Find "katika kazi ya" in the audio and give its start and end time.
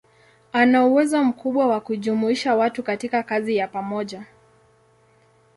2.83-3.67